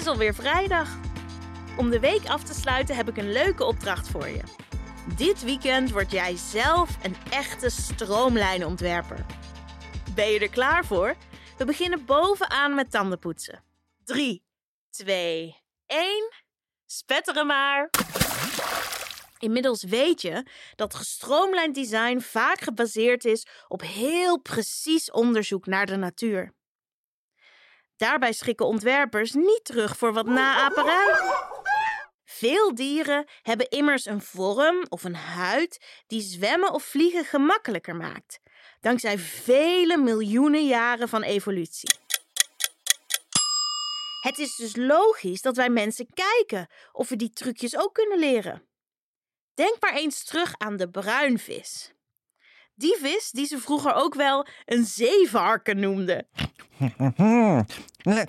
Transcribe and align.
is 0.00 0.06
alweer 0.06 0.34
vrijdag. 0.34 0.88
Om 1.76 1.90
de 1.90 2.00
week 2.00 2.26
af 2.26 2.44
te 2.44 2.54
sluiten 2.54 2.96
heb 2.96 3.08
ik 3.08 3.16
een 3.16 3.32
leuke 3.32 3.64
opdracht 3.64 4.08
voor 4.08 4.28
je. 4.28 4.40
Dit 5.16 5.42
weekend 5.44 5.90
word 5.90 6.10
jij 6.10 6.36
zelf 6.36 7.04
een 7.04 7.16
echte 7.30 7.70
stroomlijnontwerper. 7.70 9.26
Ben 10.14 10.30
je 10.30 10.38
er 10.38 10.50
klaar 10.50 10.84
voor? 10.84 11.16
We 11.58 11.64
beginnen 11.64 12.04
bovenaan 12.04 12.74
met 12.74 12.90
tandenpoetsen. 12.90 13.62
3, 14.04 14.42
2, 14.90 15.56
1. 15.86 16.32
Spetteren 16.86 17.46
maar! 17.46 17.90
Inmiddels 19.38 19.82
weet 19.82 20.22
je 20.22 20.46
dat 20.76 20.94
gestroomlijnd 20.94 21.74
design 21.74 22.18
vaak 22.18 22.60
gebaseerd 22.60 23.24
is 23.24 23.46
op 23.68 23.80
heel 23.82 24.40
precies 24.40 25.10
onderzoek 25.10 25.66
naar 25.66 25.86
de 25.86 25.96
natuur. 25.96 26.52
Daarbij 28.00 28.32
schikken 28.32 28.66
ontwerpers 28.66 29.32
niet 29.32 29.60
terug 29.62 29.96
voor 29.96 30.12
wat 30.12 30.26
naaperij. 30.26 31.14
Veel 32.24 32.74
dieren 32.74 33.28
hebben 33.42 33.68
immers 33.68 34.06
een 34.06 34.22
vorm 34.22 34.86
of 34.88 35.04
een 35.04 35.14
huid 35.14 36.02
die 36.06 36.20
zwemmen 36.20 36.72
of 36.72 36.84
vliegen 36.84 37.24
gemakkelijker 37.24 37.96
maakt, 37.96 38.40
dankzij 38.80 39.18
vele 39.18 39.96
miljoenen 39.96 40.66
jaren 40.66 41.08
van 41.08 41.22
evolutie. 41.22 41.98
Het 44.20 44.38
is 44.38 44.56
dus 44.56 44.76
logisch 44.76 45.42
dat 45.42 45.56
wij 45.56 45.70
mensen 45.70 46.06
kijken 46.14 46.68
of 46.92 47.08
we 47.08 47.16
die 47.16 47.32
trucjes 47.32 47.76
ook 47.76 47.94
kunnen 47.94 48.18
leren. 48.18 48.68
Denk 49.54 49.76
maar 49.80 49.94
eens 49.94 50.24
terug 50.24 50.54
aan 50.58 50.76
de 50.76 50.90
bruinvis. 50.90 51.92
Die 52.74 52.96
vis 52.96 53.30
die 53.30 53.46
ze 53.46 53.58
vroeger 53.58 53.94
ook 53.94 54.14
wel 54.14 54.46
een 54.64 54.84
zeevarken 54.84 55.80
noemden. 55.80 56.28
Le- 58.02 58.26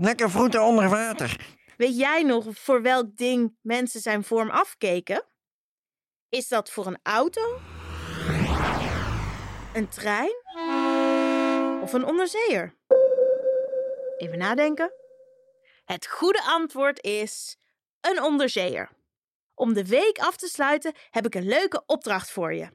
lekker 0.00 0.30
vroeten 0.30 0.62
onder 0.62 0.88
water. 0.88 1.56
Weet 1.76 1.98
jij 1.98 2.22
nog 2.22 2.44
voor 2.50 2.82
welk 2.82 3.16
ding 3.16 3.56
mensen 3.62 4.00
zijn 4.00 4.24
vorm 4.24 4.50
afkeken? 4.50 5.24
Is 6.28 6.48
dat 6.48 6.70
voor 6.70 6.86
een 6.86 6.98
auto? 7.02 7.58
Een 9.74 9.88
trein? 9.88 10.34
Of 11.82 11.92
een 11.92 12.04
onderzeeër? 12.04 12.74
Even 14.16 14.38
nadenken. 14.38 14.92
Het 15.84 16.06
goede 16.06 16.42
antwoord 16.42 17.02
is 17.02 17.56
een 18.00 18.22
onderzeeër. 18.22 18.90
Om 19.54 19.74
de 19.74 19.86
week 19.86 20.18
af 20.18 20.36
te 20.36 20.48
sluiten 20.48 20.94
heb 21.10 21.26
ik 21.26 21.34
een 21.34 21.46
leuke 21.46 21.82
opdracht 21.86 22.30
voor 22.30 22.54
je. 22.54 22.68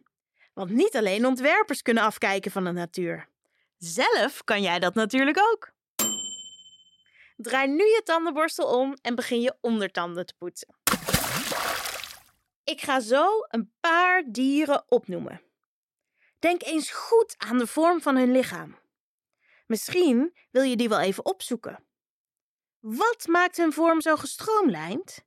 Want 0.53 0.69
niet 0.71 0.95
alleen 0.95 1.25
ontwerpers 1.25 1.81
kunnen 1.81 2.03
afkijken 2.03 2.51
van 2.51 2.63
de 2.63 2.71
natuur. 2.71 3.27
Zelf 3.79 4.43
kan 4.43 4.61
jij 4.61 4.79
dat 4.79 4.93
natuurlijk 4.93 5.39
ook. 5.39 5.71
Draai 7.35 7.67
nu 7.67 7.83
je 7.83 8.01
tandenborstel 8.03 8.79
om 8.79 8.97
en 9.01 9.15
begin 9.15 9.41
je 9.41 9.57
ondertanden 9.61 10.25
te 10.25 10.33
poetsen. 10.37 10.75
Ik 12.63 12.81
ga 12.81 12.99
zo 12.99 13.27
een 13.47 13.71
paar 13.79 14.23
dieren 14.25 14.83
opnoemen. 14.87 15.41
Denk 16.39 16.63
eens 16.63 16.91
goed 16.91 17.35
aan 17.37 17.57
de 17.57 17.67
vorm 17.67 18.01
van 18.01 18.15
hun 18.15 18.31
lichaam. 18.31 18.77
Misschien 19.67 20.37
wil 20.51 20.63
je 20.63 20.75
die 20.75 20.89
wel 20.89 20.99
even 20.99 21.25
opzoeken. 21.25 21.83
Wat 22.79 23.27
maakt 23.27 23.57
hun 23.57 23.73
vorm 23.73 24.01
zo 24.01 24.15
gestroomlijnd? 24.15 25.25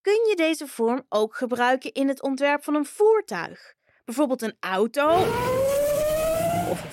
Kun 0.00 0.26
je 0.28 0.36
deze 0.36 0.66
vorm 0.66 1.06
ook 1.08 1.36
gebruiken 1.36 1.92
in 1.92 2.08
het 2.08 2.22
ontwerp 2.22 2.64
van 2.64 2.74
een 2.74 2.86
voertuig? 2.86 3.74
Bijvoorbeeld 4.04 4.42
een 4.42 4.56
auto 4.60 5.24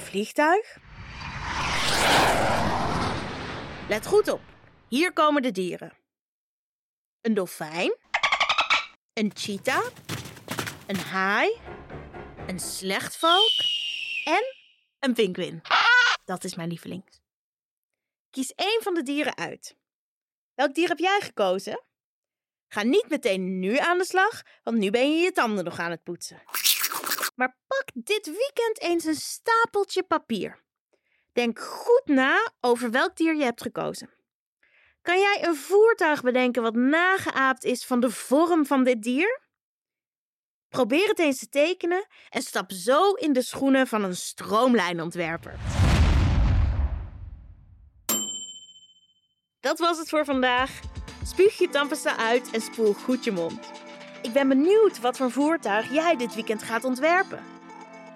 vliegtuig? 0.09 0.77
Let 3.89 4.05
goed 4.05 4.27
op. 4.27 4.41
Hier 4.87 5.13
komen 5.13 5.41
de 5.41 5.51
dieren. 5.51 5.93
Een 7.21 7.33
dolfijn, 7.33 7.95
een 9.13 9.31
cheetah, 9.33 9.85
een 10.87 10.99
haai, 10.99 11.57
een 12.47 12.59
slechtvalk 12.59 13.51
en 14.23 14.55
een 14.99 15.13
pinguïn. 15.13 15.61
Dat 16.25 16.43
is 16.43 16.55
mijn 16.55 16.69
lievelings. 16.69 17.19
Kies 18.29 18.53
één 18.55 18.79
van 18.83 18.93
de 18.93 19.03
dieren 19.03 19.37
uit. 19.37 19.75
Welk 20.53 20.73
dier 20.73 20.87
heb 20.87 20.99
jij 20.99 21.19
gekozen? 21.21 21.83
Ga 22.67 22.83
niet 22.83 23.09
meteen 23.09 23.59
nu 23.59 23.77
aan 23.77 23.97
de 23.97 24.05
slag, 24.05 24.41
want 24.63 24.77
nu 24.77 24.89
ben 24.89 25.11
je 25.11 25.23
je 25.23 25.31
tanden 25.31 25.63
nog 25.63 25.79
aan 25.79 25.91
het 25.91 26.03
poetsen. 26.03 26.41
Maar 27.39 27.57
pak 27.67 27.89
dit 27.93 28.25
weekend 28.25 28.79
eens 28.79 29.03
een 29.03 29.15
stapeltje 29.15 30.03
papier. 30.03 30.63
Denk 31.33 31.59
goed 31.59 32.01
na 32.05 32.51
over 32.61 32.91
welk 32.91 33.15
dier 33.15 33.35
je 33.35 33.43
hebt 33.43 33.61
gekozen. 33.61 34.09
Kan 35.01 35.19
jij 35.19 35.43
een 35.43 35.55
voertuig 35.55 36.21
bedenken 36.21 36.61
wat 36.61 36.75
nageaapt 36.75 37.63
is 37.63 37.85
van 37.85 37.99
de 37.99 38.09
vorm 38.09 38.65
van 38.65 38.83
dit 38.83 39.03
dier? 39.03 39.41
Probeer 40.69 41.07
het 41.07 41.19
eens 41.19 41.39
te 41.39 41.49
tekenen 41.49 42.07
en 42.29 42.41
stap 42.41 42.71
zo 42.71 43.11
in 43.13 43.33
de 43.33 43.41
schoenen 43.41 43.87
van 43.87 44.03
een 44.03 44.15
stroomlijnontwerper. 44.15 45.55
Dat 49.59 49.79
was 49.79 49.97
het 49.97 50.09
voor 50.09 50.25
vandaag. 50.25 50.79
Spuug 51.25 51.57
je 51.57 51.69
tandpasta 51.69 52.17
uit 52.17 52.51
en 52.51 52.61
spoel 52.61 52.93
goed 52.93 53.23
je 53.23 53.31
mond. 53.31 53.78
Ik 54.29 54.35
ben 54.35 54.47
benieuwd 54.47 54.99
wat 55.01 55.17
voor 55.17 55.31
voertuig 55.31 55.93
jij 55.93 56.15
dit 56.15 56.35
weekend 56.35 56.63
gaat 56.63 56.83
ontwerpen. 56.83 57.39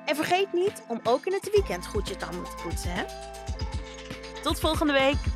En 0.06 0.16
vergeet 0.16 0.54
niet 0.54 0.84
om 0.88 1.00
ook 1.04 1.26
in 1.26 1.34
het 1.34 1.50
weekend 1.52 1.86
goed 1.86 2.08
je 2.08 2.16
tanden 2.16 2.44
te 2.44 2.56
poetsen, 2.64 2.92
hè? 2.92 3.04
Tot 4.42 4.60
volgende 4.60 4.94
week! 4.94 5.33